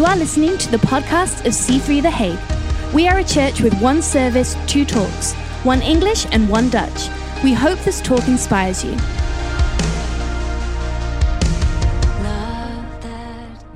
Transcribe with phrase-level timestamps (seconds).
[0.00, 2.94] You are listening to the podcast of C3 The Hague.
[2.94, 7.10] We are a church with one service, two talks, one English and one Dutch.
[7.44, 8.92] We hope this talk inspires you.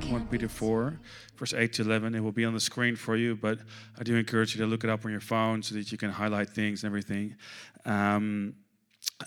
[0.09, 0.99] 1 Peter 4,
[1.35, 2.15] verse 8 to 11.
[2.15, 3.59] It will be on the screen for you, but
[3.99, 6.09] I do encourage you to look it up on your phone so that you can
[6.09, 7.35] highlight things and everything.
[7.85, 8.55] Um,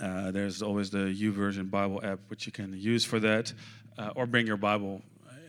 [0.01, 3.53] uh, there's always the YouVersion Bible app, which you can use for that,
[3.99, 5.01] uh, or bring your Bible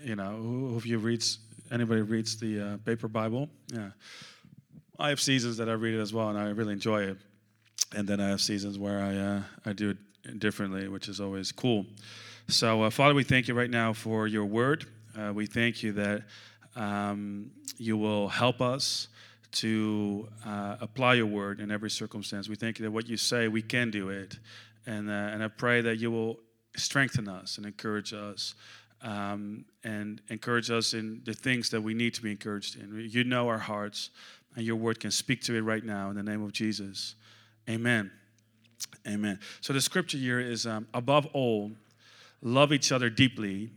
[0.04, 1.40] you know, who of you reads,
[1.72, 3.50] anybody reads the uh, paper Bible?
[3.74, 3.90] Yeah.
[4.98, 7.18] I have seasons that I read it as well, and I really enjoy it.
[7.96, 11.52] And then I have seasons where I, uh, I do it differently, which is always
[11.52, 11.86] cool.
[12.48, 14.86] So, uh, Father, we thank you right now for your word.
[15.18, 16.24] Uh, we thank you that
[16.76, 19.08] um, you will help us
[19.52, 22.50] to uh, apply your word in every circumstance.
[22.50, 24.38] We thank you that what you say, we can do it.
[24.86, 26.40] And, uh, and I pray that you will
[26.76, 28.56] strengthen us and encourage us
[29.02, 33.08] um, and encourage us in the things that we need to be encouraged in.
[33.10, 34.10] You know our hearts,
[34.56, 37.16] and your word can speak to it right now in the name of Jesus.
[37.70, 38.12] Amen.
[39.08, 39.40] Amen.
[39.62, 41.72] So the scripture here is um, above all,
[42.42, 43.70] love each other deeply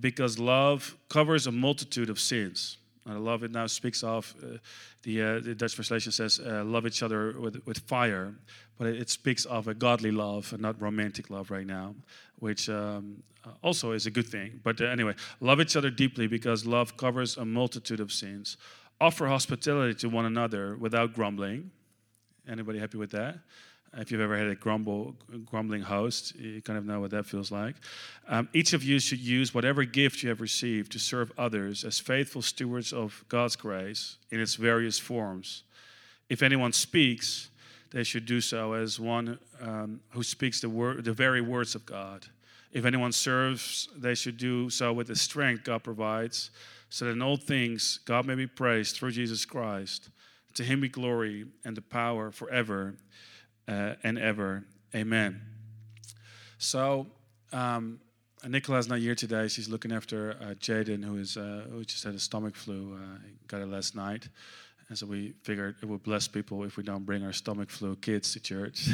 [0.00, 2.76] because love covers a multitude of sins.
[3.08, 4.58] I love it now speaks of uh,
[5.02, 8.34] the, uh, the Dutch translation says uh, love each other with, with fire,
[8.76, 11.94] but it, it, speaks of a godly love and not romantic love right now,
[12.38, 13.22] which um,
[13.62, 14.60] also is a good thing.
[14.62, 18.56] But uh, anyway, love each other deeply because love covers a multitude of sins.
[19.00, 21.70] Offer hospitality to one another without grumbling.
[22.48, 23.38] Anybody happy with that?
[23.96, 25.14] If you've ever had a grumble,
[25.46, 27.74] grumbling host, you kind of know what that feels like.
[28.28, 31.98] Um, each of you should use whatever gift you have received to serve others as
[31.98, 35.62] faithful stewards of God's grace in its various forms.
[36.28, 37.48] If anyone speaks,
[37.90, 41.86] they should do so as one um, who speaks the, word, the very words of
[41.86, 42.26] God.
[42.72, 46.50] If anyone serves, they should do so with the strength God provides,
[46.90, 50.10] so that in all things God may be praised through Jesus Christ.
[50.54, 52.94] To him be glory and the power forever
[53.68, 54.64] uh, and ever.
[54.94, 55.40] Amen.
[56.58, 57.06] So,
[57.52, 58.00] um,
[58.46, 59.48] Nicola's not here today.
[59.48, 62.94] She's looking after uh, Jaden, who is uh, who just had a stomach flu.
[62.94, 64.28] Uh, got it last night.
[64.88, 67.94] And so we figured it would bless people if we don't bring our stomach flu
[67.96, 68.88] kids to church.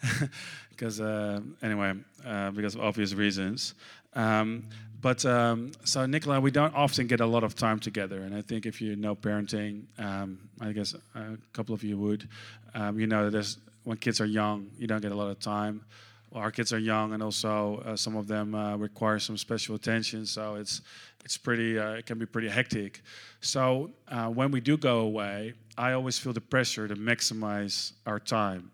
[0.70, 1.94] because, uh, anyway,
[2.26, 3.74] uh, because of obvious reasons.
[4.14, 4.64] Um,
[5.00, 8.22] but um, so, Nicola, we don't often get a lot of time together.
[8.22, 12.28] And I think if you know parenting, um, I guess a couple of you would,
[12.74, 15.84] um, you know, there's, when kids are young, you don't get a lot of time.
[16.30, 19.74] Well, our kids are young, and also uh, some of them uh, require some special
[19.74, 20.24] attention.
[20.24, 20.80] So it's
[21.24, 23.02] it's pretty uh, it can be pretty hectic.
[23.40, 28.18] So uh, when we do go away, I always feel the pressure to maximize our
[28.18, 28.70] time.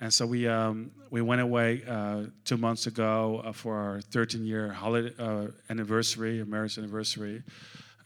[0.00, 4.44] And so we um, we went away uh, two months ago uh, for our 13
[4.44, 5.14] year holiday
[5.70, 7.42] anniversary, marriage anniversary.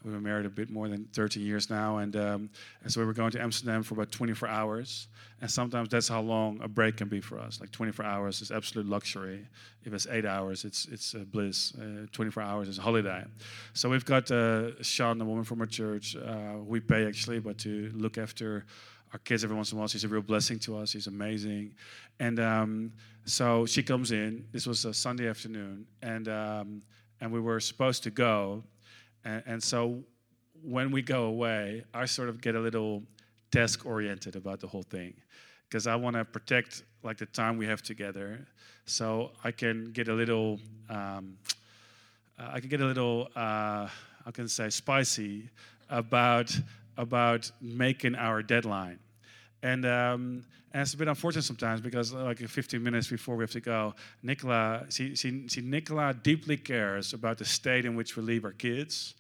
[0.05, 2.51] We were married a bit more than 13 years now, and, um,
[2.83, 5.09] and so we were going to Amsterdam for about 24 hours.
[5.41, 7.61] And sometimes that's how long a break can be for us.
[7.61, 9.47] Like 24 hours is absolute luxury.
[9.85, 11.75] If it's eight hours, it's it's bliss.
[11.75, 13.25] Uh, 24 hours is a holiday.
[13.75, 17.59] So we've got uh, Sean, a woman from our church, uh, we pay actually, but
[17.59, 18.65] to look after
[19.13, 19.89] our kids every once in a while.
[19.89, 20.91] She's a real blessing to us.
[20.91, 21.75] She's amazing.
[22.19, 22.93] And um,
[23.25, 24.47] so she comes in.
[24.53, 26.83] This was a Sunday afternoon, and um,
[27.21, 28.63] and we were supposed to go,
[29.25, 30.03] and, and so
[30.63, 33.03] when we go away, I sort of get a little
[33.51, 35.15] desk oriented about the whole thing
[35.69, 38.47] because I want to protect like the time we have together.
[38.87, 41.37] So I can get a little, um,
[42.39, 43.89] I can get a little, uh,
[44.25, 45.49] I can say spicy
[45.89, 46.57] about
[46.99, 48.99] about making our deadline.
[49.63, 53.51] And, um, and it's a bit unfortunate sometimes because like 15 minutes before we have
[53.51, 58.23] to go, Nicola, she, she, she Nicola deeply cares about the state in which we
[58.23, 59.15] leave our kids.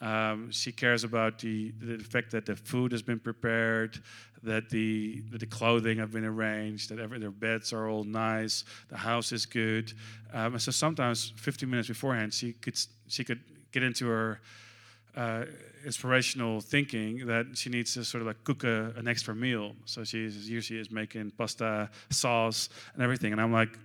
[0.00, 4.00] Um, she cares about the, the fact that the food has been prepared,
[4.42, 8.64] that the, that the clothing have been arranged, that every, their beds are all nice,
[8.88, 9.92] the house is good.
[10.32, 12.78] Um, and so sometimes 15 minutes beforehand, she could,
[13.08, 13.40] she could
[13.72, 14.40] get into her
[15.18, 15.44] uh,
[15.84, 19.74] inspirational thinking that she needs to sort of like cook a, an extra meal.
[19.84, 23.32] So she's usually is making pasta sauce and everything.
[23.32, 23.76] And I'm like,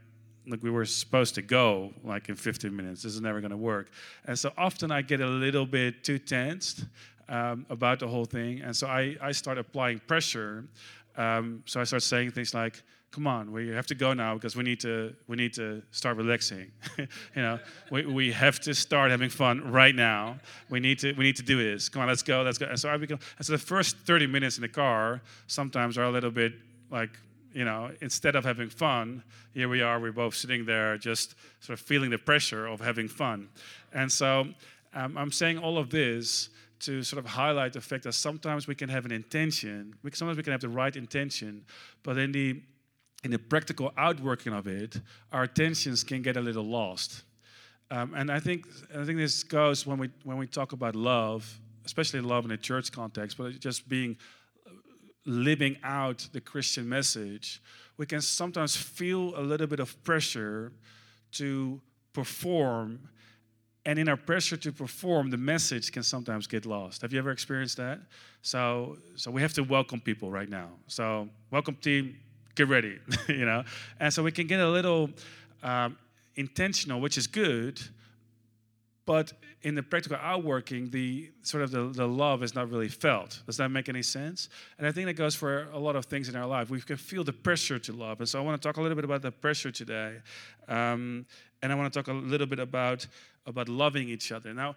[0.47, 3.01] like we were supposed to go like in 15 minutes.
[3.01, 3.89] This is never going to work.
[4.25, 6.85] And so often I get a little bit too tensed
[7.27, 8.61] um, about the whole thing.
[8.61, 10.65] And so I, I start applying pressure.
[11.17, 12.83] Um, so I start saying things like,
[13.13, 16.17] come on, we have to go now because we need to we need to start
[16.17, 16.71] relaxing.
[16.97, 17.59] you know,
[17.91, 20.39] we, we have to start having fun right now.
[20.69, 21.89] We need to we need to do this.
[21.89, 22.65] Come on, let's go, let's go.
[22.65, 26.05] And so I become and so the first 30 minutes in the car sometimes are
[26.05, 26.53] a little bit
[26.89, 27.11] like
[27.53, 29.21] you know, instead of having fun,
[29.53, 33.07] here we are, we're both sitting there just sort of feeling the pressure of having
[33.07, 33.47] fun.
[33.93, 34.47] And so
[34.95, 36.49] um, I'm saying all of this
[36.79, 40.35] to sort of highlight the fact that sometimes we can have an intention, we, sometimes
[40.35, 41.63] we can have the right intention,
[42.01, 42.59] but in the
[43.23, 44.99] in the practical outworking of it,
[45.31, 47.23] our attentions can get a little lost.
[47.89, 48.65] Um, and I think
[48.97, 52.57] I think this goes when we when we talk about love, especially love in a
[52.57, 54.17] church context, but just being
[55.25, 57.61] living out the Christian message,
[57.97, 60.73] we can sometimes feel a little bit of pressure
[61.33, 61.81] to
[62.11, 62.99] perform.
[63.85, 67.01] And in our pressure to perform the message can sometimes get lost.
[67.01, 67.99] Have you ever experienced that?
[68.41, 70.69] So so we have to welcome people right now.
[70.87, 72.15] So welcome team
[72.55, 73.63] get ready you know?
[73.99, 75.09] And so we can get a little
[75.61, 75.97] um,
[76.35, 77.79] intentional which is good
[79.05, 79.33] but
[79.63, 83.41] in the practical outworking the sort of the, the love is not really felt.
[83.45, 84.49] Does that make any sense?
[84.77, 86.69] And i think that goes for a lot of things in our life.
[86.69, 88.19] We can feel the pressure to love.
[88.19, 90.17] And so i want to talk a little bit about the pressure today
[90.67, 91.25] um,
[91.61, 93.07] and i want to talk a little bit about
[93.45, 94.53] about loving each other.
[94.53, 94.75] Now,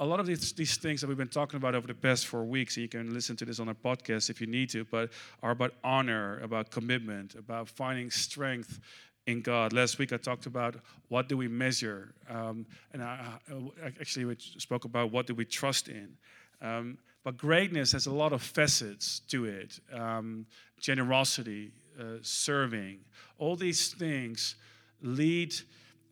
[0.00, 2.42] a lot of these, these things that we've been talking about over the past four
[2.42, 5.10] weeks, and you can listen to this on our podcast if you need to, but
[5.42, 8.80] are about honor, about commitment, about finding strength
[9.26, 9.74] in God.
[9.74, 10.76] Last week I talked about
[11.08, 12.64] what do we measure, um,
[12.94, 16.16] and I, I, actually we spoke about what do we trust in.
[16.62, 20.46] Um, but greatness has a lot of facets to it um,
[20.80, 23.00] generosity, uh, serving,
[23.36, 24.54] all these things
[25.02, 25.54] lead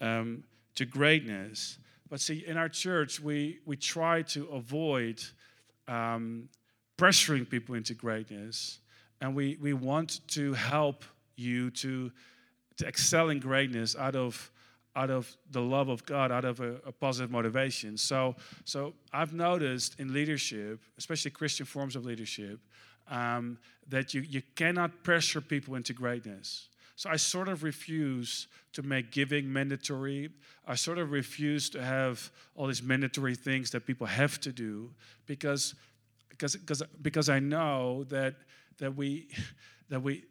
[0.03, 0.45] um,
[0.75, 1.79] to greatness.
[2.11, 5.23] But see, in our church, we, we try to avoid
[5.87, 6.49] um,
[6.97, 8.79] pressuring people into greatness.
[9.21, 11.05] And we, we want to help
[11.37, 12.11] you to,
[12.77, 14.51] to excel in greatness out of,
[14.97, 17.97] out of the love of God, out of a, a positive motivation.
[17.97, 22.59] So, so I've noticed in leadership, especially Christian forms of leadership,
[23.11, 23.59] um,
[23.89, 26.69] that you, you cannot pressure people into greatness.
[26.99, 30.31] So I sort of refuse to make giving mandatory.
[30.67, 34.91] I sort of refuse to have all these mandatory things that people have to do
[35.25, 35.77] because
[36.29, 38.35] because because because I know that
[38.79, 39.29] that we
[39.91, 40.25] that we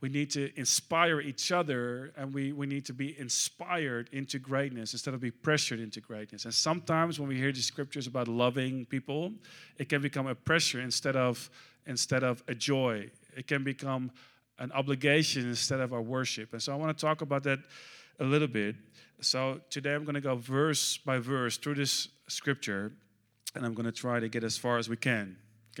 [0.00, 4.94] we need to inspire each other and we, we need to be inspired into greatness
[4.94, 6.46] instead of be pressured into greatness.
[6.46, 9.32] And sometimes when we hear the scriptures about loving people,
[9.76, 11.50] it can become a pressure instead of
[11.86, 13.10] instead of a joy.
[13.36, 14.10] It can become
[14.58, 16.52] an obligation instead of our worship.
[16.52, 17.60] And so I want to talk about that
[18.20, 18.76] a little bit.
[19.20, 22.92] So today I'm going to go verse by verse through this scripture,
[23.54, 25.36] and I'm going to try to get as far as we can.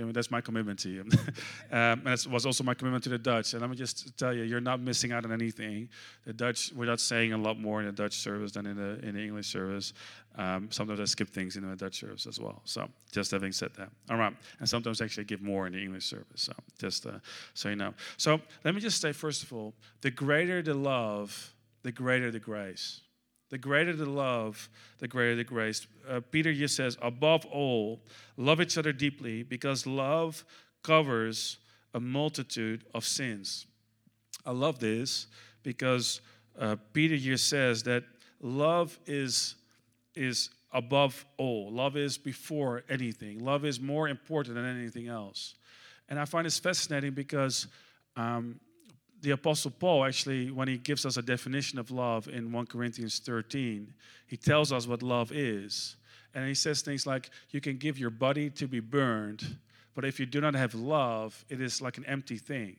[0.06, 1.00] That's my commitment to you.
[1.72, 3.52] um, and that was also my commitment to the Dutch.
[3.52, 5.88] And let me just tell you, you're not missing out on anything.
[6.24, 8.98] The Dutch, we're not saying a lot more in the Dutch service than in the
[9.06, 9.92] in the English service.
[10.36, 12.62] Um, sometimes I skip things in the Dutch service as well.
[12.64, 14.34] So just having said that, all right.
[14.60, 16.42] And sometimes I actually give more in the English service.
[16.42, 17.18] So just uh,
[17.54, 17.94] so you know.
[18.16, 22.40] So let me just say first of all, the greater the love, the greater the
[22.40, 23.00] grace.
[23.50, 24.68] The greater the love,
[24.98, 25.86] the greater the grace.
[26.08, 28.00] Uh, Peter just says, above all,
[28.36, 30.44] love each other deeply because love
[30.82, 31.58] covers
[31.94, 33.66] a multitude of sins.
[34.44, 35.26] I love this
[35.62, 36.20] because
[36.58, 38.04] uh, Peter here says that
[38.40, 39.54] love is,
[40.14, 41.72] is above all.
[41.72, 43.44] Love is before anything.
[43.44, 45.54] Love is more important than anything else.
[46.08, 47.66] And I find this fascinating because
[48.16, 48.60] um,
[49.20, 53.18] the Apostle Paul actually, when he gives us a definition of love in 1 Corinthians
[53.18, 53.92] 13,
[54.26, 55.96] he tells us what love is.
[56.34, 59.56] And he says things like, You can give your body to be burned,
[59.94, 62.76] but if you do not have love, it is like an empty thing.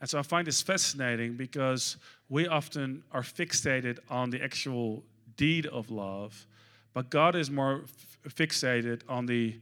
[0.00, 1.96] And so I find this fascinating because
[2.28, 5.02] we often are fixated on the actual
[5.36, 6.46] deed of love,
[6.92, 9.56] but God is more f- fixated on the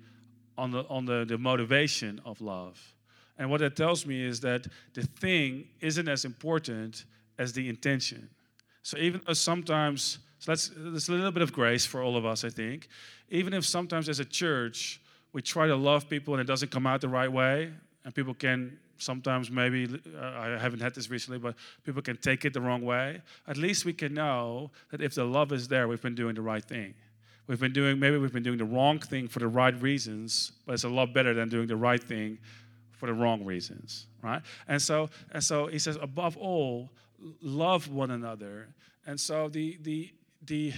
[0.57, 2.94] on the on the, the motivation of love.
[3.39, 7.05] And what that tells me is that the thing isn't as important
[7.39, 8.29] as the intention.
[8.83, 12.25] So even if sometimes, so that's there's a little bit of grace for all of
[12.25, 12.89] us, I think.
[13.31, 15.01] Even if sometimes as a church
[15.33, 17.73] we try to love people and it doesn't come out the right way,
[18.05, 22.45] and people can sometimes maybe uh, I haven't had this recently, but people can take
[22.45, 23.21] it the wrong way.
[23.49, 26.43] At least we can know that if the love is there, we've been doing the
[26.43, 26.95] right thing.
[27.47, 30.75] We've been doing maybe we've been doing the wrong thing for the right reasons, but
[30.75, 32.39] it's a lot better than doing the right thing
[32.97, 34.43] for the wrong reasons, right?
[34.69, 36.91] And so, and so he says, above all,
[37.43, 38.69] love one another.
[39.07, 40.73] And so the the the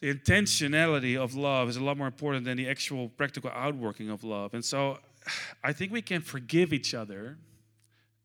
[0.00, 4.22] the intentionality of love is a lot more important than the actual practical outworking of
[4.22, 4.54] love.
[4.54, 4.98] And so
[5.62, 7.38] I think we can forgive each other,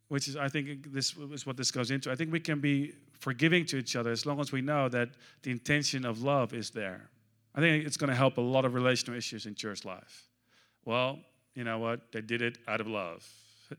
[0.09, 2.11] which is I think this is what this goes into.
[2.11, 5.09] I think we can be forgiving to each other as long as we know that
[5.43, 7.09] the intention of love is there.
[7.55, 10.27] I think it's going to help a lot of relational issues in church life.
[10.85, 11.19] Well,
[11.55, 12.11] you know what?
[12.11, 13.27] They did it out of love.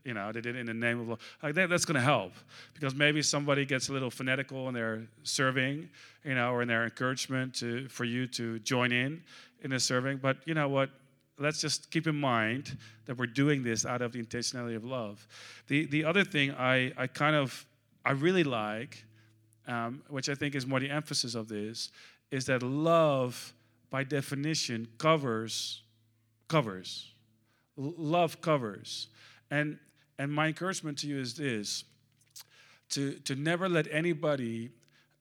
[0.05, 1.19] You know, they did it in the name of love.
[1.43, 2.33] Like that, that's going to help
[2.73, 5.89] because maybe somebody gets a little fanatical in their serving,
[6.23, 9.21] you know, or in their encouragement to for you to join in
[9.63, 10.17] in the serving.
[10.17, 10.89] But you know what?
[11.37, 15.27] Let's just keep in mind that we're doing this out of the intentionality of love.
[15.67, 17.65] The the other thing I I kind of
[18.05, 19.03] I really like,
[19.67, 21.91] um, which I think is more the emphasis of this,
[22.31, 23.53] is that love
[23.89, 25.81] by definition covers
[26.47, 27.10] covers
[27.97, 29.07] love covers
[29.49, 29.77] and
[30.19, 31.83] and my encouragement to you is this
[32.89, 34.69] to to never let anybody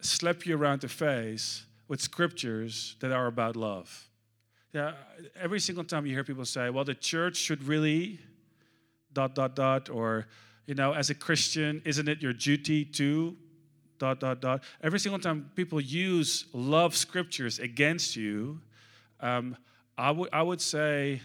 [0.00, 4.09] slap you around the face with scriptures that are about love
[4.73, 4.93] yeah
[5.40, 8.19] every single time you hear people say well the church should really
[9.12, 10.26] dot dot dot or
[10.67, 13.37] you know as a christian isn't it your duty to
[14.00, 14.64] dot, dot, dot.
[14.83, 18.61] Every single time people use love scriptures against you,
[19.21, 19.57] um,
[19.97, 21.21] I, would, I would say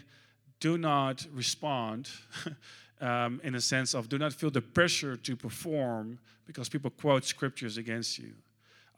[0.60, 2.08] do not respond
[3.00, 7.24] um, in a sense of do not feel the pressure to perform because people quote
[7.24, 8.32] scriptures against you.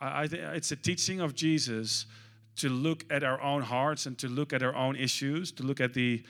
[0.00, 2.06] I, I think it's a teaching of Jesus
[2.56, 5.80] to look at our own hearts and to look at our own issues, to look
[5.80, 6.22] at the,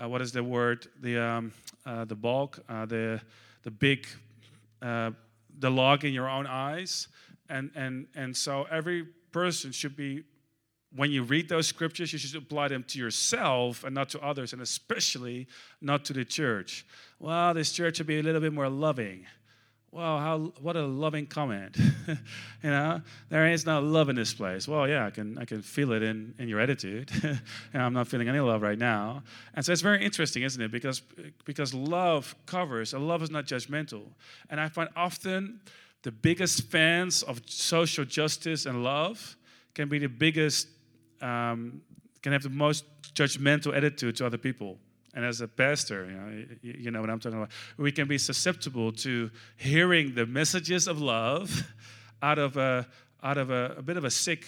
[0.00, 1.52] uh, what is the word, the, um,
[1.84, 3.20] uh, the bulk, uh, the,
[3.62, 4.06] the big
[4.80, 5.10] uh,
[5.58, 7.08] the log in your own eyes.
[7.48, 10.24] And, and, and so every person should be,
[10.94, 14.52] when you read those scriptures, you should apply them to yourself and not to others,
[14.52, 15.46] and especially
[15.80, 16.84] not to the church.
[17.18, 19.26] Well, this church should be a little bit more loving.
[19.90, 21.76] Well, how, what a loving comment.
[22.08, 22.16] you
[22.62, 24.66] know, there is no love in this place.
[24.66, 27.10] Well, yeah, I can, I can feel it in, in your attitude.
[27.74, 29.22] I'm not feeling any love right now.
[29.52, 30.72] And so it's very interesting, isn't it?
[30.72, 31.02] Because,
[31.44, 34.04] because love covers, and love is not judgmental.
[34.48, 35.60] And I find often
[36.02, 39.36] the biggest fans of social justice and love
[39.74, 40.68] can be the biggest,
[41.22, 41.80] um,
[42.22, 44.78] can have the most judgmental attitude to other people
[45.14, 47.50] and as a pastor, you know, you know what I'm talking about.
[47.76, 51.64] We can be susceptible to hearing the messages of love
[52.22, 52.86] out of a
[53.22, 54.46] out of a, a bit of a sick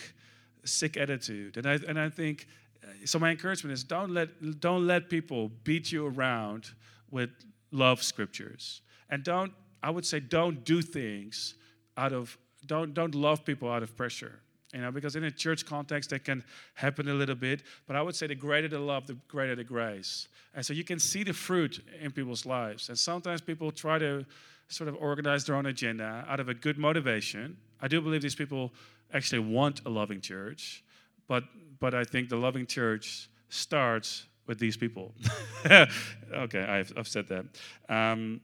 [0.64, 1.58] sick attitude.
[1.58, 2.46] And I and I think
[2.82, 3.18] uh, so.
[3.18, 6.70] My encouragement is don't let don't let people beat you around
[7.10, 7.30] with
[7.70, 9.52] love scriptures, and don't
[9.82, 11.56] I would say don't do things
[11.98, 14.40] out of don't don't love people out of pressure
[14.74, 16.42] you know, because in a church context that can
[16.74, 17.62] happen a little bit.
[17.86, 20.28] But I would say the greater the love, the greater the grace.
[20.54, 22.88] And so you can see the fruit in people's lives.
[22.88, 24.26] And sometimes people try to
[24.68, 27.56] sort of organize their own agenda out of a good motivation.
[27.80, 28.72] I do believe these people
[29.12, 30.82] actually want a loving church,
[31.28, 31.44] but
[31.80, 35.14] but I think the loving church starts with these people.
[35.66, 37.44] okay, I've, I've said that.
[37.88, 38.40] Um,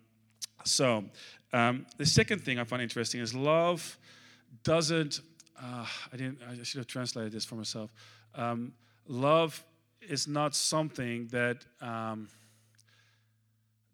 [0.64, 1.04] so
[1.52, 3.98] um, the second thing I find interesting is love
[4.62, 5.20] doesn't
[5.62, 6.38] uh, I didn't.
[6.48, 7.92] I should have translated this for myself.
[8.34, 8.72] Um,
[9.06, 9.62] love
[10.08, 12.28] is not something that um,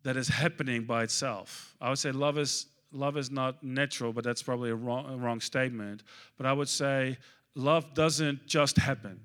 [0.02, 1.74] that is happening by itself.
[1.80, 5.16] I would say love is love is not natural, but that's probably a wrong, a
[5.16, 6.02] wrong statement.
[6.36, 7.18] But I would say
[7.54, 9.20] love doesn't just happen.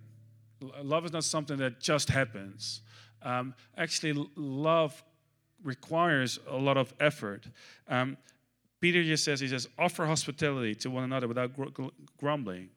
[0.82, 2.82] Love is not something that just happens.
[3.24, 5.04] Um, actually, love
[5.64, 7.46] requires a lot of effort.
[7.88, 8.18] Um,
[8.82, 11.86] Peter just says, he says, offer hospitality to one another without gr-
[12.18, 12.70] grumbling.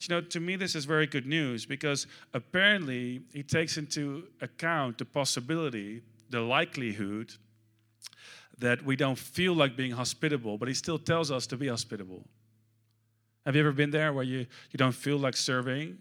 [0.00, 4.98] You know, to me, this is very good news because apparently he takes into account
[4.98, 7.32] the possibility, the likelihood
[8.58, 12.24] that we don't feel like being hospitable, but he still tells us to be hospitable.
[13.44, 15.98] Have you ever been there where you, you don't feel like serving,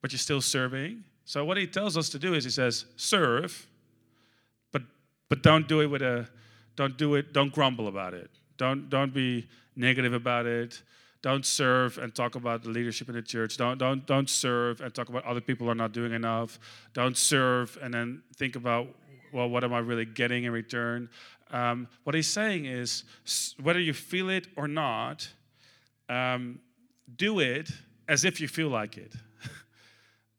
[0.00, 1.04] but you're still serving?
[1.24, 3.66] So, what he tells us to do is he says, serve,
[4.72, 4.82] but,
[5.28, 6.28] but don't do it with a,
[6.76, 8.30] don't do it, don't grumble about it.
[8.58, 10.82] Don't, don't be negative about it.
[11.22, 13.56] Don't serve and talk about the leadership in the church.
[13.56, 16.58] Don't, don't, don't serve and talk about other people are not doing enough.
[16.92, 18.88] Don't serve and then think about,
[19.32, 21.08] well, what am I really getting in return?
[21.50, 23.04] Um, what he's saying is
[23.60, 25.28] whether you feel it or not,
[26.08, 26.60] um,
[27.16, 27.70] do it
[28.08, 29.14] as if you feel like it.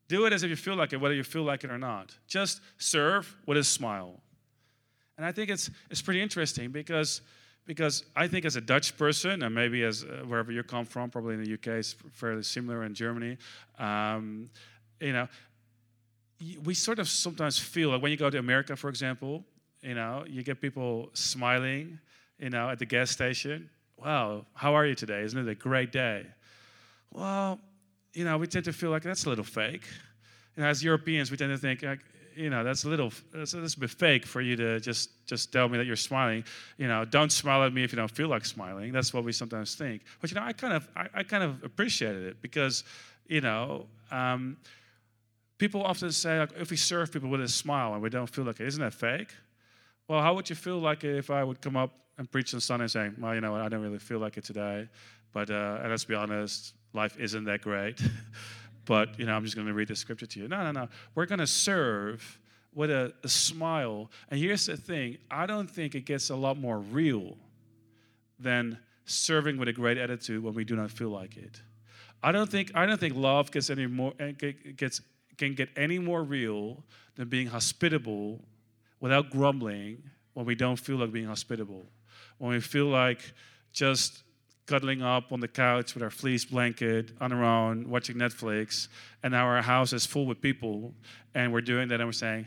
[0.08, 2.16] do it as if you feel like it, whether you feel like it or not.
[2.26, 4.20] Just serve with a smile.
[5.18, 7.20] And I think it's, it's pretty interesting because
[7.70, 11.08] because I think as a Dutch person, and maybe as uh, wherever you come from,
[11.08, 13.38] probably in the UK, it's fairly similar in Germany.
[13.78, 14.50] Um,
[15.00, 15.28] you know,
[16.64, 19.44] we sort of sometimes feel like when you go to America, for example,
[19.82, 22.00] you know, you get people smiling,
[22.40, 23.70] you know, at the gas station.
[23.96, 25.22] Wow, how are you today?
[25.22, 26.26] Isn't it a great day?
[27.12, 27.60] Well,
[28.14, 29.84] you know, we tend to feel like that's a little fake.
[30.56, 32.00] Know, as Europeans, we tend to think, like,
[32.34, 35.52] you know, that's a little, that's a little bit fake for you to just just
[35.52, 36.44] tell me that you're smiling.
[36.76, 38.92] You know, don't smile at me if you don't feel like smiling.
[38.92, 40.02] That's what we sometimes think.
[40.20, 42.84] But you know, I kind of, I, I kind of appreciated it because,
[43.26, 44.56] you know, um,
[45.58, 48.44] people often say like, if we serve people with a smile and we don't feel
[48.44, 49.28] like it, isn't that fake?
[50.08, 52.86] Well, how would you feel like if I would come up and preach on Sunday
[52.86, 54.88] saying, well, you know what, I don't really feel like it today.
[55.32, 58.00] But uh, let's be honest, life isn't that great.
[58.90, 60.48] but, you know, I'm just going to read the scripture to you.
[60.48, 60.88] No, no, no.
[61.14, 62.40] We're going to serve
[62.74, 64.10] with a, a smile.
[64.28, 67.36] And here's the thing I don't think it gets a lot more real
[68.40, 71.62] than serving with a great attitude when we do not feel like it.
[72.20, 74.32] I don't think I don't think love gets any more eh,
[74.74, 75.00] gets
[75.38, 76.82] can get any more real
[77.14, 78.40] than being hospitable
[78.98, 80.02] without grumbling
[80.34, 81.84] when we don't feel like being hospitable.
[82.38, 83.20] When we feel like
[83.72, 84.24] just
[84.70, 88.86] cuddling up on the couch with our fleece blanket on our own, watching Netflix,
[89.24, 90.94] and now our house is full with people,
[91.34, 92.46] and we're doing that and we're saying,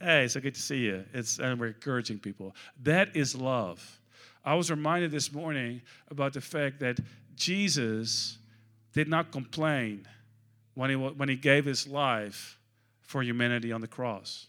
[0.00, 1.04] Hey, it's so good to see you.
[1.12, 2.54] It's and we're encouraging people.
[2.84, 4.00] That is love.
[4.44, 7.00] I was reminded this morning about the fact that
[7.34, 8.38] Jesus
[8.92, 10.06] did not complain
[10.74, 12.56] when he, when he gave his life
[13.02, 14.46] for humanity on the cross.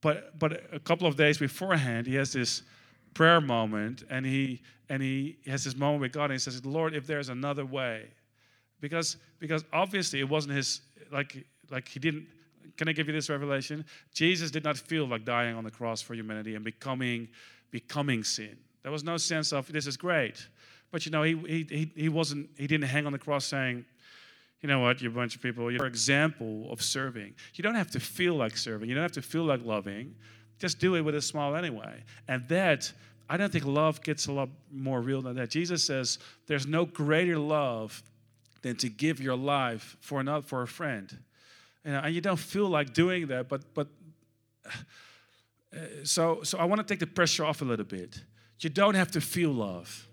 [0.00, 2.62] But, but a couple of days beforehand, he has this
[3.16, 6.94] prayer moment and he, and he has this moment with God and he says, Lord,
[6.94, 8.08] if there's another way.
[8.78, 12.26] Because, because obviously it wasn't his, like, like he didn't,
[12.76, 13.86] can I give you this revelation?
[14.12, 17.28] Jesus did not feel like dying on the cross for humanity and becoming,
[17.70, 18.54] becoming sin.
[18.82, 20.46] There was no sense of this is great.
[20.92, 21.34] But you know, he,
[21.70, 23.86] he, he wasn't, he didn't hang on the cross saying,
[24.60, 27.34] you know what, you bunch of people, you're an example of serving.
[27.54, 30.14] You don't have to feel like serving, you don't have to feel like loving.
[30.58, 32.02] Just do it with a smile anyway.
[32.28, 32.92] And that,
[33.28, 35.50] I don't think love gets a lot more real than that.
[35.50, 38.02] Jesus says there's no greater love
[38.62, 41.16] than to give your life for another, for a friend.
[41.84, 43.86] And you don't feel like doing that, but but
[44.66, 48.20] uh, so so I want to take the pressure off a little bit.
[48.60, 50.08] You don't have to feel love.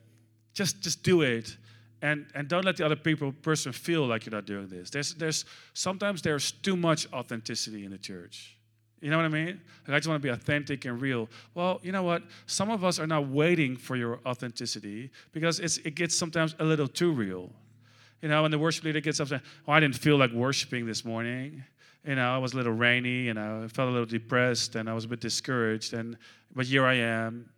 [0.53, 1.57] Just, just do it.
[2.01, 4.89] And, and don't let the other people person feel like you're not doing this.
[4.89, 8.52] There's, there's sometimes there's too much authenticity in the church.
[9.03, 9.59] You know what I mean?
[9.85, 11.27] Like I just want to be authentic and real.
[11.55, 12.23] Well, you know what?
[12.45, 16.87] Some of us are not waiting for your authenticity because it gets sometimes a little
[16.87, 17.49] too real.
[18.21, 20.85] You know, when the worship leader gets up saying, Oh, I didn't feel like worshiping
[20.85, 21.65] this morning.
[22.07, 24.93] You know, it was a little rainy and I felt a little depressed and I
[24.93, 25.93] was a bit discouraged.
[25.93, 26.17] And
[26.55, 27.49] but here I am.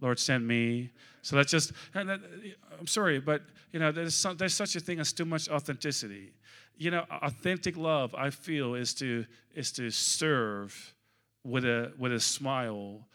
[0.00, 0.90] Lord, send me.
[1.22, 5.12] So that's just, I'm sorry, but you know, there's, some, there's such a thing as
[5.12, 6.32] too much authenticity.
[6.76, 10.94] You know, authentic love, I feel, is to is to serve
[11.48, 13.06] with a with a smile,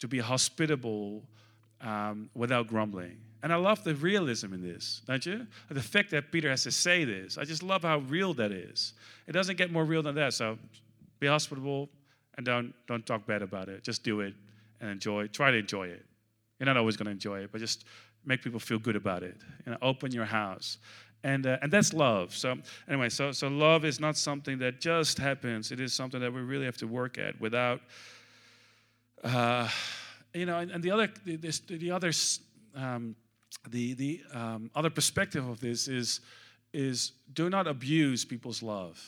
[0.00, 1.22] to be hospitable
[1.80, 3.18] um, without grumbling.
[3.42, 5.46] And I love the realism in this, don't you?
[5.70, 8.94] The fact that Peter has to say this, I just love how real that is.
[9.28, 10.34] It doesn't get more real than that.
[10.34, 10.58] So
[11.20, 11.88] be hospitable
[12.36, 13.84] and don't don't talk bad about it.
[13.84, 14.34] Just do it
[14.80, 15.28] and enjoy.
[15.28, 16.04] Try to enjoy it.
[16.58, 17.84] You're not always going to enjoy it, but just
[18.24, 19.36] make people feel good about it.
[19.64, 20.78] You know, open your house.
[21.24, 22.34] And, uh, and that's love.
[22.34, 22.56] So
[22.88, 25.72] anyway, so, so love is not something that just happens.
[25.72, 27.80] It is something that we really have to work at without,
[29.24, 29.68] uh,
[30.32, 32.12] you know, and, and, the other, this, the other,
[32.76, 33.16] um,
[33.68, 36.20] the, the um, other perspective of this is,
[36.72, 39.02] is do not abuse people's love.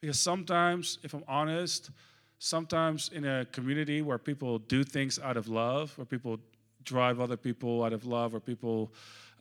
[0.00, 1.90] Because sometimes, if I'm honest,
[2.38, 6.38] sometimes in a community where people do things out of love, where people
[6.84, 8.92] drive other people out of love, where people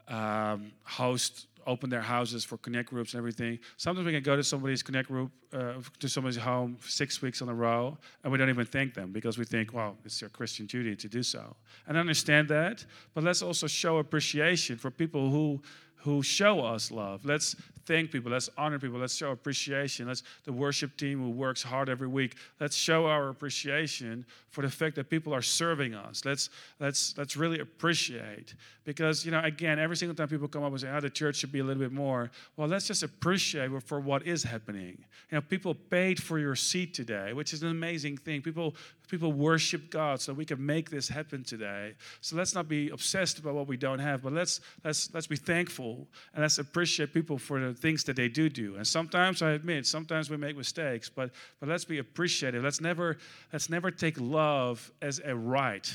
[0.07, 3.59] um, host, open their houses for connect groups and everything.
[3.75, 7.49] Sometimes we can go to somebody's connect group, uh, to somebody's home six weeks in
[7.49, 10.65] a row, and we don't even thank them because we think, well, it's their Christian
[10.65, 11.55] duty to do so.
[11.87, 15.61] And I understand that, but let's also show appreciation for people who
[15.97, 17.25] who show us love.
[17.25, 17.55] Let's
[17.87, 18.31] thank people.
[18.31, 18.99] Let's honor people.
[18.99, 20.07] Let's show appreciation.
[20.07, 22.35] Let's the worship team who works hard every week.
[22.59, 26.25] Let's show our appreciation for the fact that people are serving us.
[26.25, 30.71] Let's let's let's really appreciate because you know again every single time people come up
[30.71, 33.71] and say, "Oh, the church should be a little bit more." Well, let's just appreciate
[33.83, 34.97] for what is happening.
[35.31, 38.41] You know, people paid for your seat today, which is an amazing thing.
[38.41, 38.75] People
[39.07, 41.93] people worship God so we can make this happen today.
[42.21, 45.35] So let's not be obsessed about what we don't have, but let's let's let's be
[45.35, 48.75] thankful and let's appreciate people for the things that they do do.
[48.75, 52.63] And sometimes I admit, sometimes we make mistakes, but but let's be appreciative.
[52.63, 53.17] Let's never
[53.53, 55.91] let's never take love as a right,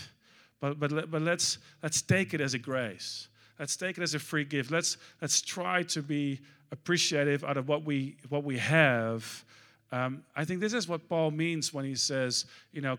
[0.61, 3.29] but but but let's let's take it as a grace.
[3.59, 4.70] Let's take it as a free gift.
[4.70, 6.40] Let's let's try to be
[6.72, 9.44] appreciative out of what we what we have
[9.92, 12.98] um, I think this is what Paul means when he says, you know,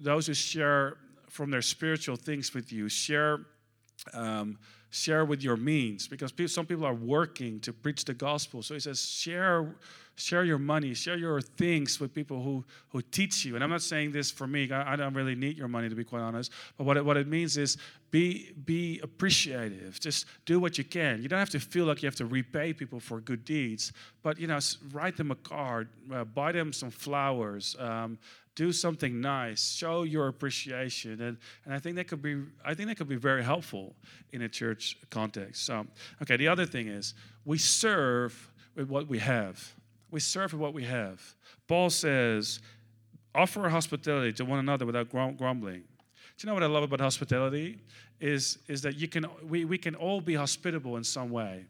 [0.00, 0.96] those who share
[1.28, 3.40] from their spiritual things with you, share.
[4.14, 4.58] Um,
[4.92, 8.80] share with your means because some people are working to preach the gospel so he
[8.80, 9.76] says share
[10.20, 13.54] share your money share your things with people who who teach you.
[13.54, 15.94] And i'm not saying this for me i, I don't really need your money to
[15.94, 16.52] be quite honest.
[16.76, 17.76] But what it, what it means is
[18.10, 20.00] be be appreciative.
[20.00, 21.22] Just do what you can.
[21.22, 24.38] You don't have to feel like you have to repay people for good deeds but
[24.38, 24.58] you know
[24.92, 28.18] write them a card uh, buy them some flowers um,
[28.60, 32.88] do something nice, show your appreciation, and, and I think that could be I think
[32.88, 33.94] that could be very helpful
[34.32, 35.64] in a church context.
[35.64, 35.86] So,
[36.22, 39.74] okay, the other thing is we serve with what we have.
[40.10, 41.20] We serve with what we have.
[41.68, 42.60] Paul says,
[43.34, 45.82] offer hospitality to one another without grumbling.
[46.40, 47.78] Do you know what I love about hospitality?
[48.20, 51.64] Is, is that you can, we, we can all be hospitable in some way.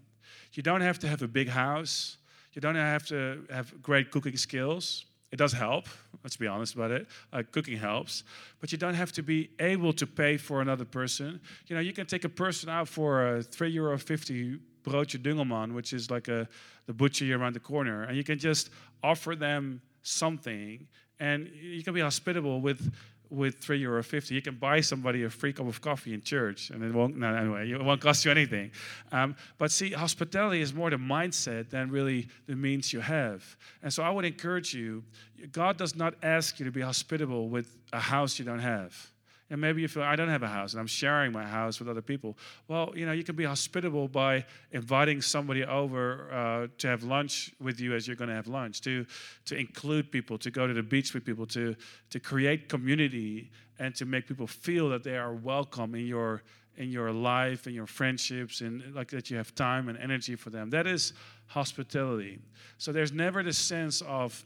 [0.54, 2.16] You don't have to have a big house.
[2.52, 5.06] You don't have to have great cooking skills.
[5.32, 5.86] It does help,
[6.24, 7.06] let's be honest about it.
[7.32, 8.24] Uh, cooking helps.
[8.60, 11.40] But you don't have to be able to pay for another person.
[11.68, 15.74] You know, you can take a person out for a 3 euro 50 broodje dungelman,
[15.74, 16.48] which is like a,
[16.86, 18.70] the butcher around the corner, and you can just
[19.02, 20.86] offer them something,
[21.18, 22.90] and you can be hospitable with
[23.30, 26.70] with three euro fifty, you can buy somebody a free cup of coffee in church,
[26.70, 27.16] and it won't.
[27.16, 28.72] No, anyway, it won't cost you anything.
[29.12, 33.56] Um, but see, hospitality is more the mindset than really the means you have.
[33.82, 35.04] And so, I would encourage you.
[35.52, 39.10] God does not ask you to be hospitable with a house you don't have.
[39.50, 41.88] And maybe you feel, I don't have a house and I'm sharing my house with
[41.88, 42.38] other people.
[42.68, 47.52] Well, you know, you can be hospitable by inviting somebody over uh, to have lunch
[47.60, 49.04] with you as you're going to have lunch, to,
[49.46, 51.74] to include people, to go to the beach with people, to,
[52.10, 56.44] to create community and to make people feel that they are welcome in your,
[56.76, 60.50] in your life and your friendships and like that you have time and energy for
[60.50, 60.70] them.
[60.70, 61.12] That is
[61.46, 62.38] hospitality.
[62.78, 64.44] So there's never the sense of,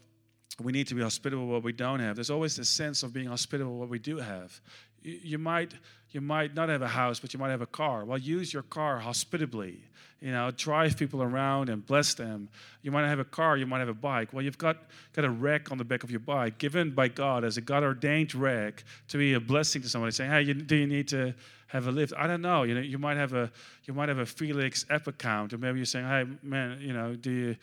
[0.63, 2.15] we need to be hospitable what we don't have.
[2.15, 4.59] There's always the sense of being hospitable what we do have
[5.05, 5.73] you might
[6.11, 8.05] you might not have a house, but you might have a car.
[8.05, 9.83] Well, use your car hospitably.
[10.21, 12.47] You know, drive people around and bless them.
[12.81, 14.31] You might have a car, you might have a bike.
[14.31, 14.77] Well, you've got,
[15.13, 17.83] got a wreck on the back of your bike, given by God as a God
[17.83, 20.13] ordained wreck to be a blessing to somebody.
[20.13, 21.35] Saying, "Hey, you, do you need to
[21.67, 22.63] have a lift?" I don't know.
[22.63, 23.51] You know, you might have a
[23.83, 27.15] you might have a Felyx app account, or maybe you're saying, "Hey, man, you know,
[27.15, 27.55] do you?"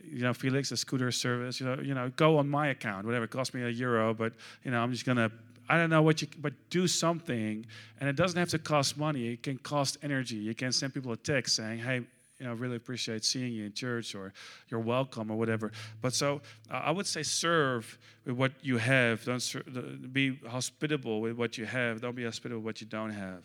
[0.00, 3.24] you know, Felyx, a scooter service, you know, you know, go on my account, whatever,
[3.24, 4.32] it cost me a euro, but,
[4.62, 5.30] you know, I'm just going to
[5.68, 7.66] I don't know what you, but do something.
[8.00, 9.28] And it doesn't have to cost money.
[9.28, 10.36] It can cost energy.
[10.36, 12.02] You can send people a text saying, hey,
[12.38, 14.32] you know, really appreciate seeing you in church or
[14.68, 15.72] you're welcome or whatever.
[16.00, 19.24] But so uh, I would say serve with what you have.
[19.24, 19.64] Don't ser-
[20.12, 22.00] be hospitable with what you have.
[22.00, 23.44] Don't be hospitable with what you don't have.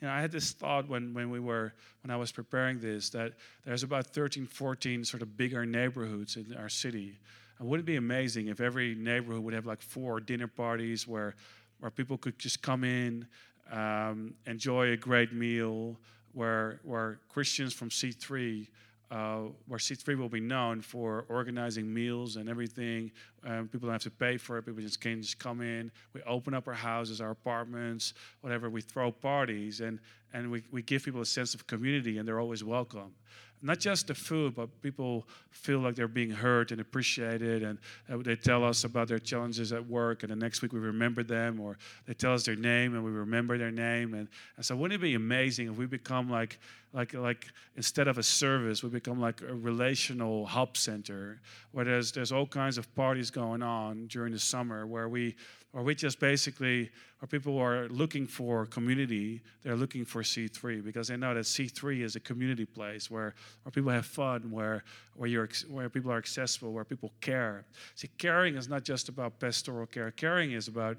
[0.00, 1.72] You know, I had this thought when, when we were
[2.04, 3.32] when I was preparing this that
[3.64, 7.18] there's about 13, 14 sort of bigger neighborhoods in our city.
[7.60, 11.34] Wouldn't it be amazing if every neighborhood would have like four dinner parties where
[11.80, 13.26] where people could just come in,
[13.70, 15.96] um, enjoy a great meal,
[16.32, 18.68] where, where Christians from C3,
[19.10, 23.10] uh, where C3 will be known for organizing meals and everything.
[23.44, 24.66] Um, people don't have to pay for it.
[24.66, 25.90] People just can just come in.
[26.12, 28.68] We open up our houses, our apartments, whatever.
[28.68, 29.98] We throw parties and,
[30.34, 33.14] and we, we give people a sense of community and they're always welcome
[33.62, 37.78] not just the food, but people feel like they're being heard and appreciated, and
[38.10, 41.22] uh, they tell us about their challenges at work, and the next week we remember
[41.22, 44.76] them, or they tell us their name and we remember their name, and, and so
[44.76, 46.58] wouldn't it be amazing if we become like,
[46.92, 51.40] like, like instead of a service, we become like a relational hub center
[51.72, 55.36] where there's there's all kinds of parties going on during the summer where we
[55.78, 56.90] or we just basically,
[57.22, 61.44] or people who are looking for community, they're looking for C3 because they know that
[61.44, 64.82] C3 is a community place where, where people have fun, where,
[65.14, 67.64] where, you're, where people are accessible, where people care.
[67.94, 70.98] See, caring is not just about pastoral care, caring is about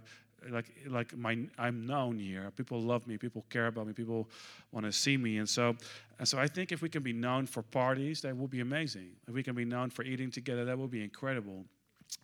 [0.49, 2.49] like like my I'm known here.
[2.55, 3.17] People love me.
[3.17, 3.91] People care about me.
[3.91, 4.29] People
[4.71, 5.39] want to see me.
[5.39, 5.75] And so
[6.17, 9.09] and so I think if we can be known for parties, that will be amazing.
[9.27, 11.65] If we can be known for eating together, that will be incredible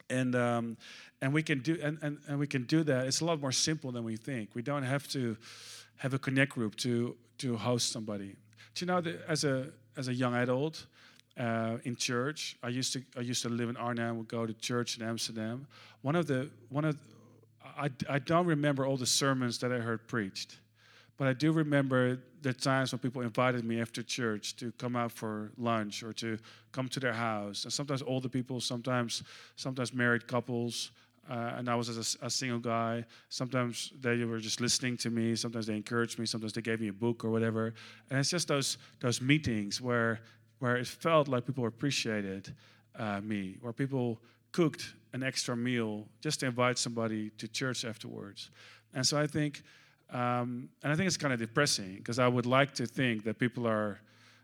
[0.09, 0.77] and um,
[1.21, 3.07] and we can do and, and, and we can do that.
[3.07, 4.49] It's a lot more simple than we think.
[4.53, 5.37] We don't have to
[5.97, 8.35] have a connect group to to host somebody.
[8.73, 9.67] Do you know that as a
[9.97, 10.85] as a young adult
[11.37, 14.53] uh, in church i used to i used to live in arnhem would go to
[14.53, 15.67] church in amsterdam.
[16.01, 16.97] One of the one of
[17.77, 20.59] I, I don't remember all the sermons that i heard preached
[21.17, 25.11] but I do remember the times when people invited me after church to come out
[25.11, 26.37] for lunch or to
[26.71, 27.63] come to their house.
[27.63, 29.23] And sometimes older people, sometimes
[29.55, 30.91] sometimes married couples.
[31.27, 33.03] Uh, and I was a, a, single guy.
[33.29, 35.35] Sometimes they were just listening to me.
[35.35, 36.27] Sometimes they encouraged me.
[36.27, 37.73] Sometimes they gave me a book or whatever.
[38.11, 40.19] And it's just those those meetings where
[40.59, 42.53] where it felt like people appreciated
[42.99, 44.19] uh, me, where people
[44.51, 48.51] cooked an extra meal just to invite somebody to church afterwards.
[48.93, 49.63] And so I think
[50.11, 53.39] um, and I think it's kind of depressing because I would like to think that
[53.39, 53.99] people are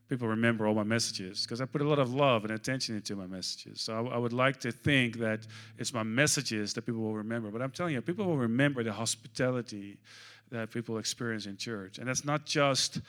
[0.10, 3.16] people remember all my messages because I put a lot of love and attention into
[3.16, 3.80] my messages.
[3.80, 5.48] So I, I, would like to think that
[5.78, 7.50] it's my messages that people will remember.
[7.50, 9.98] But I'm telling you, people will remember the hospitality
[10.52, 13.00] that people experience in church, and that's not just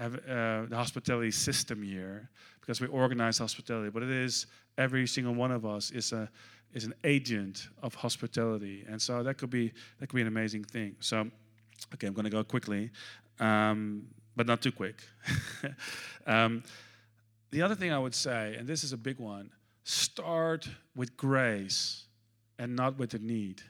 [0.00, 2.28] uh, the hospitality system here
[2.60, 4.46] because we organize hospitality, but it is
[4.76, 6.28] every single one of us is a
[6.74, 10.62] is an agent of hospitality, and so that could be that could be an amazing
[10.62, 10.94] thing.
[11.00, 11.28] So,
[11.94, 12.90] okay, I'm going to go quickly,
[13.40, 14.96] um, but not too quick.
[16.26, 16.62] um,
[17.50, 19.50] the other thing I would say, and this is a big one,
[19.84, 22.04] start with grace
[22.58, 23.62] and not with the need.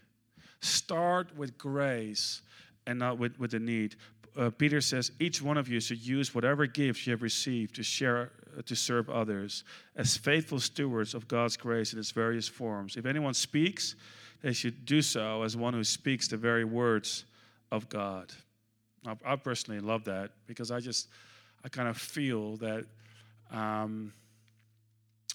[0.61, 2.43] Start with grace
[2.87, 3.97] and not with, with the need.
[4.37, 7.83] Uh, Peter says, each one of you should use whatever gifts you have received to
[7.83, 9.65] share, uh, to serve others
[9.97, 12.97] as faithful stewards of God's grace in its various forms.
[12.97, 13.95] If anyone speaks,
[14.43, 17.25] they should do so as one who speaks the very words
[17.71, 18.33] of God.
[19.07, 21.09] I, I personally love that because I just,
[21.65, 22.85] I kind of feel that.
[23.51, 24.13] Um,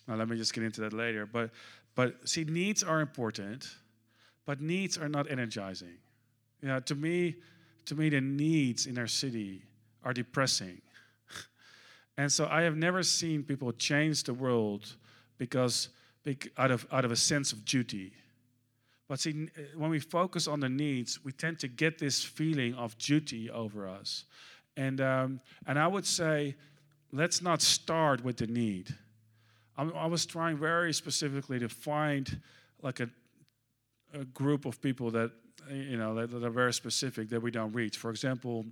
[0.07, 1.25] now let me just get into that later.
[1.25, 1.51] But,
[1.95, 3.67] but see, needs are important,
[4.45, 5.97] but needs are not energizing.
[6.61, 7.35] You know, to me,
[7.85, 9.63] to me, the needs in our city
[10.03, 10.81] are depressing.
[12.17, 14.95] and so I have never seen people change the world
[15.37, 15.89] because
[16.57, 18.13] out of, out of a sense of duty.
[19.13, 22.97] But see, when we focus on the needs, we tend to get this feeling of
[22.97, 24.23] duty over us.
[24.75, 26.55] And, um, and I would say,
[27.11, 28.87] let's not start with the need.
[29.77, 32.41] I, I was trying very specifically to find
[32.81, 33.09] like a,
[34.15, 35.29] a group of people that
[35.69, 37.97] you know that, that, are very specific that we don't reach.
[37.97, 38.65] For example,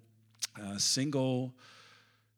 [0.60, 1.54] uh, single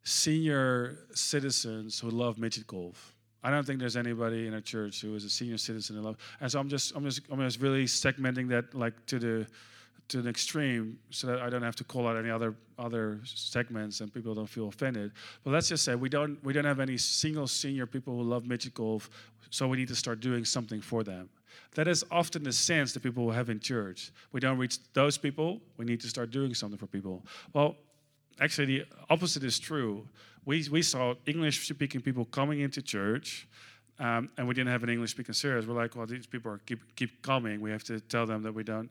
[0.03, 3.12] senior citizens who love midget golf.
[3.43, 6.17] I don't think there's anybody in a church who is a senior citizen who love.
[6.39, 9.47] And so I'm just I'm just I'm just really segmenting that like to the
[10.09, 14.01] to an extreme so that I don't have to call out any other other segments
[14.01, 15.11] and people don't feel offended.
[15.43, 18.45] But let's just say we don't we don't have any single senior people who love
[18.45, 19.09] midget golf,
[19.49, 21.29] so we need to start doing something for them.
[21.75, 24.11] That is often the sense that people have in church.
[24.31, 27.23] We don't reach those people, we need to start doing something for people.
[27.53, 27.75] Well,
[28.39, 30.07] actually the opposite is true.
[30.45, 33.47] We we saw English speaking people coming into church.
[33.99, 35.67] Um, and we didn't have an English speaking service.
[35.67, 37.61] We're like, well, these people are keep keep coming.
[37.61, 38.89] We have to tell them that we don't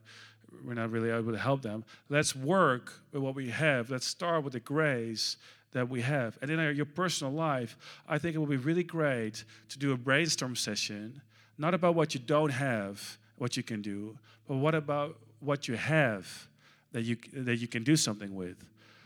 [0.65, 1.83] we're not really able to help them.
[2.09, 3.89] Let's work with what we have.
[3.89, 5.37] Let's start with the grace
[5.71, 6.37] that we have.
[6.41, 7.75] And in your personal life,
[8.07, 11.21] I think it would be really great to do a brainstorm session,
[11.57, 15.75] not about what you don't have, what you can do, but what about what you
[15.75, 16.47] have
[16.91, 18.57] that you that you can do something with.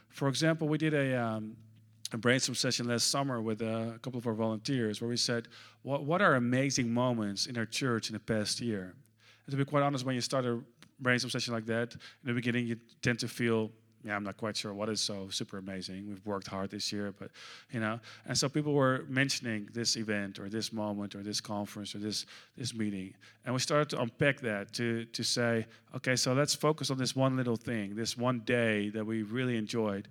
[0.09, 1.55] For example, we did a, um,
[2.13, 5.47] a brainstorm session last summer with uh, a couple of our volunteers where we said,
[5.83, 8.93] what, what are amazing moments in our church in the past year?
[9.45, 10.59] And to be quite honest, when you start a
[10.99, 13.71] brainstorm session like that, in the beginning you tend to feel,
[14.03, 16.07] yeah, I'm not quite sure what is so super amazing.
[16.07, 17.29] We've worked hard this year, but
[17.71, 21.93] you know, and so people were mentioning this event or this moment or this conference
[21.93, 25.65] or this this meeting, and we started to unpack that to to say,
[25.95, 29.57] okay, so let's focus on this one little thing, this one day that we really
[29.57, 30.07] enjoyed.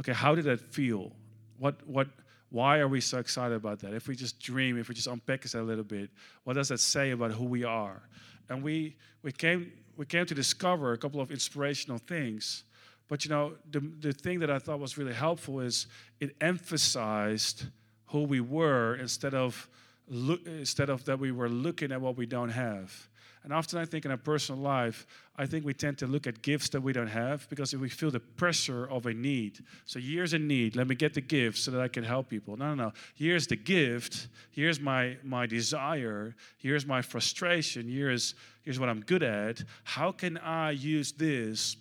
[0.00, 1.12] Okay, how did that feel?
[1.58, 2.08] What what
[2.50, 3.92] why are we so excited about that?
[3.92, 6.10] If we just dream, if we just unpack this a little bit,
[6.44, 8.02] what does that say about who we are?
[8.48, 12.64] And we we came we came to discover a couple of inspirational things.
[13.08, 15.86] But you know, the, the thing that I thought was really helpful is
[16.20, 17.66] it emphasized
[18.06, 19.68] who we were instead of
[20.08, 23.08] look, instead of that we were looking at what we don't have.
[23.46, 25.06] And often I think in our personal life,
[25.36, 28.10] I think we tend to look at gifts that we don't have because we feel
[28.10, 29.60] the pressure of a need.
[29.84, 30.74] So here's a need.
[30.74, 32.56] Let me get the gift so that I can help people.
[32.56, 32.92] No, no, no.
[33.14, 34.26] Here's the gift.
[34.50, 36.34] Here's my my desire.
[36.58, 37.88] Here's my frustration.
[37.88, 39.62] Here's here's what I'm good at.
[39.84, 41.76] How can I use this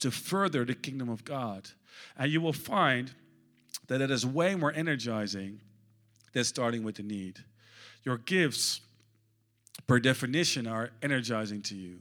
[0.00, 1.70] to further the kingdom of God?
[2.18, 3.10] And you will find
[3.86, 5.62] that it is way more energizing
[6.34, 7.38] than starting with the need.
[8.04, 8.82] Your gifts
[9.90, 11.98] per definition, are energizing to you.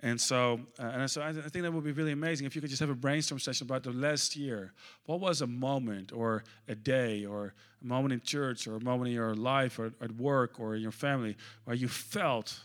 [0.00, 2.54] And so, uh, and so I, th- I, think that would be really amazing if
[2.54, 4.72] you could just have a brainstorm session about the last year.
[5.06, 9.08] What was a moment or a day or a moment in church or a moment
[9.08, 12.56] in your life or at work or in your family where you felt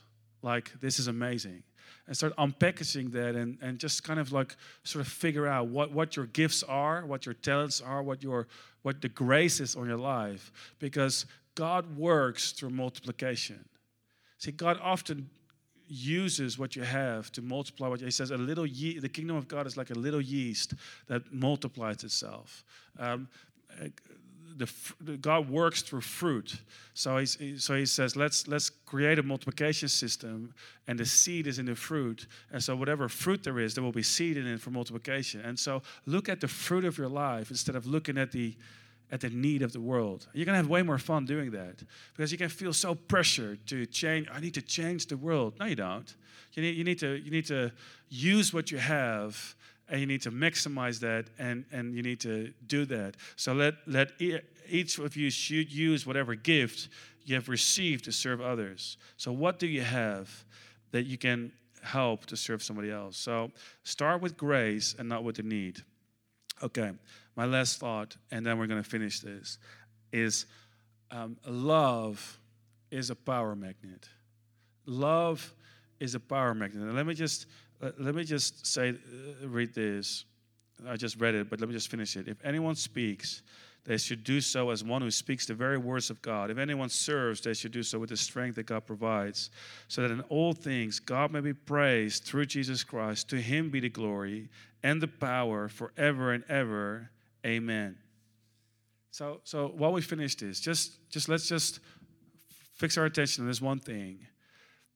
[0.43, 1.63] like this is amazing?
[2.05, 5.91] And start unpackaging that and, and just kind of like sort of figure out what,
[5.91, 8.47] what your gifts are, what your talents are, what your
[8.83, 10.51] what the grace is on your life.
[10.77, 13.65] Because God works through multiplication.
[14.39, 15.29] See, God often
[15.87, 18.13] uses what you have to multiply what you, have.
[18.13, 20.75] he says a little ye- the kingdom of god is like a little yeast
[21.07, 22.63] that multiplies itself.
[22.99, 23.27] Um,
[24.55, 24.71] the,
[25.01, 26.61] the, god works through fruit.
[26.93, 30.53] So so he says let's let's create a multiplication system
[30.87, 32.27] and the seed is in the fruit.
[32.51, 35.41] And so whatever fruit there is there will be seed in it for multiplication.
[35.41, 38.55] And so look at the fruit of your life instead of looking at the
[39.11, 40.27] at the need of the world.
[40.33, 41.83] You're to have way more fun doing that
[42.15, 44.27] because you can feel so pressured to change.
[44.31, 45.53] I need to change the world.
[45.59, 46.13] No, you don't.
[46.53, 47.71] You need, you need, to, you need to
[48.09, 49.55] use what you have
[49.87, 53.15] and you need to maximize that and, and you need to do that.
[53.35, 54.11] So let, let
[54.67, 56.89] each of you should use whatever gift
[57.25, 58.97] you have received to serve others.
[59.17, 60.45] So, what do you have
[60.91, 61.51] that you can
[61.83, 63.17] help to serve somebody else?
[63.17, 63.51] So,
[63.83, 65.83] start with grace and not with the need.
[66.63, 66.91] Okay,
[67.39, 69.59] my last thought, and then we're going to finish this,
[70.11, 70.45] is
[71.09, 72.37] um, love
[72.91, 74.09] is a power magnet.
[74.85, 75.55] Love
[76.01, 76.83] is a power magnet.
[76.83, 77.45] And let me just
[77.97, 80.25] let me just say, uh, read this.
[80.85, 82.27] I just read it, but let me just finish it.
[82.27, 83.41] If anyone speaks,
[83.85, 86.51] they should do so as one who speaks the very words of God.
[86.51, 89.49] If anyone serves, they should do so with the strength that God provides,
[89.87, 93.29] so that in all things God may be praised through Jesus Christ.
[93.29, 94.49] To him be the glory
[94.83, 97.11] and the power forever and ever.
[97.45, 97.97] Amen.
[99.11, 101.79] So, so while we finish this, just, just let's just
[102.75, 104.19] fix our attention on this one thing.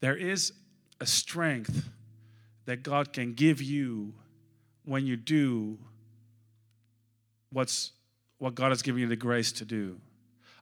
[0.01, 0.53] There is
[0.99, 1.89] a strength
[2.65, 4.13] that God can give you
[4.86, 5.77] when you do
[7.51, 7.91] what's
[8.39, 9.97] what God has given you the grace to do.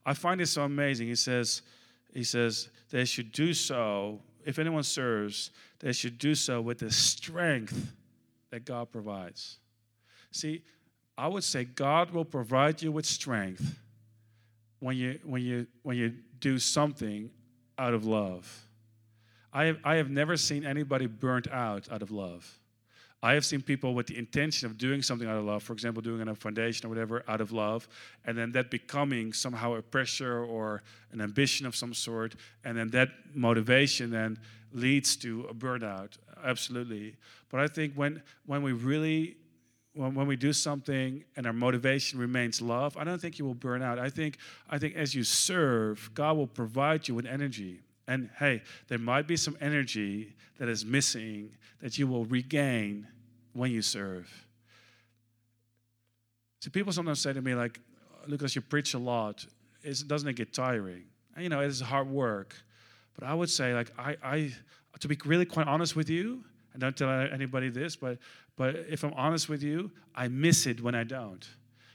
[0.06, 1.08] I find it so amazing.
[1.08, 1.64] He says,
[2.14, 4.20] he says they should do so.
[4.46, 7.94] If anyone serves, they should do so with the strength
[8.52, 9.58] that God provides.
[10.32, 10.64] See,
[11.22, 13.78] I would say God will provide you with strength
[14.80, 17.30] when you when you when you do something
[17.78, 18.66] out of love.
[19.54, 22.60] I have, I have never seen anybody burnt out out of love.
[23.22, 26.02] I have seen people with the intention of doing something out of love, for example,
[26.02, 27.88] doing a foundation or whatever out of love,
[28.26, 30.82] and then that becoming somehow a pressure or
[31.12, 34.40] an ambition of some sort, and then that motivation then
[34.74, 36.18] leads to a burnout.
[36.44, 37.16] Absolutely.
[37.52, 39.38] But I think when when we really
[39.94, 43.54] when, when we do something and our motivation remains love, I don't think you will
[43.54, 44.00] burn out.
[44.00, 44.38] I think,
[44.70, 47.80] I think as you serve, God will provide you with energy.
[48.08, 51.52] And hey, there might be some energy that is missing
[51.82, 53.08] that you will regain
[53.54, 54.30] when you serve.
[56.62, 57.80] See, people sometimes say to me, like,
[58.28, 59.46] Lucas, you preach a lot.
[59.84, 61.04] Is, doesn't it get tiring?
[61.36, 62.56] And, you know, it is hard work.
[63.18, 64.54] But I would say, like, I, I,
[65.00, 68.18] to be really quite honest with you, and don't tell anybody this, but
[68.56, 71.48] but if I'm honest with you, I miss it when I don't.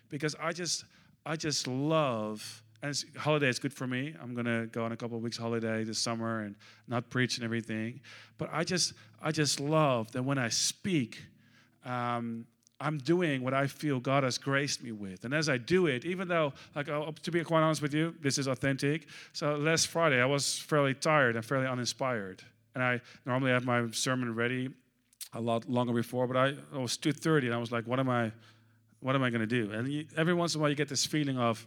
[0.08, 0.84] Because I just
[1.24, 4.14] I just love and holiday is good for me.
[4.22, 6.54] I'm gonna go on a couple of weeks holiday this summer and
[6.88, 8.00] not preach and everything.
[8.38, 11.22] But I just I just love that when I speak,
[11.84, 12.46] um,
[12.78, 15.24] I'm doing what I feel God has graced me with.
[15.24, 18.14] And as I do it, even though, like, uh, to be quite honest with you,
[18.20, 19.08] this is authentic.
[19.32, 22.42] So last Friday, I was fairly tired and fairly uninspired.
[22.76, 24.68] And I normally have my sermon ready
[25.32, 28.10] a lot longer before, but I, I was 2.30 and I was like, what am
[28.10, 28.30] I,
[29.00, 29.72] what am I going to do?
[29.72, 31.66] And you, every once in a while you get this feeling of,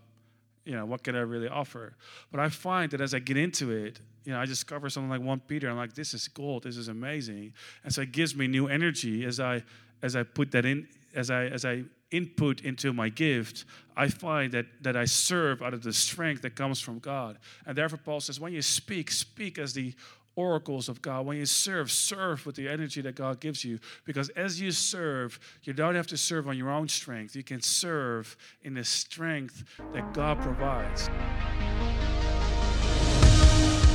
[0.65, 1.95] you know, what can I really offer?
[2.29, 5.21] But I find that as I get into it, you know, I discover something like
[5.21, 5.67] 1 Peter.
[5.67, 6.61] I'm like, this is gold.
[6.61, 7.53] This is amazing.
[7.83, 9.63] And so it gives me new energy as I
[10.03, 13.65] as I put that in, as I as I input into my gift,
[13.97, 17.39] I find that that I serve out of the strength that comes from God.
[17.65, 19.93] And therefore, Paul says, when you speak, speak as the
[20.39, 21.25] oracles of God.
[21.25, 23.79] When you serve, serve with the energy that God gives you.
[24.05, 27.35] Because as you serve, you don't have to serve on your own strength.
[27.35, 31.09] You can serve in the strength that God provides.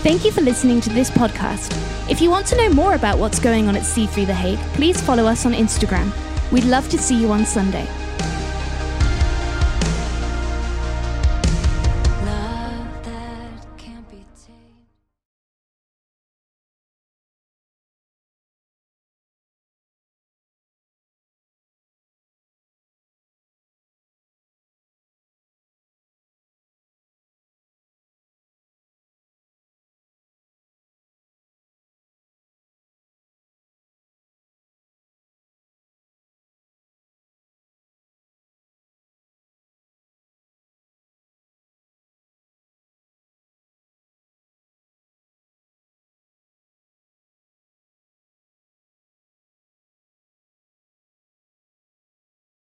[0.03, 1.73] Thank you for listening to this podcast.
[2.11, 5.01] If you want to know more about what's going on at C3 The Hague, please
[5.01, 6.13] follow us on Instagram.
[6.53, 8.04] We'd love to see you on Sunday.